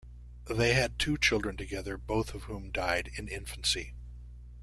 [0.49, 3.93] They had two children together, both of whom died in infancy.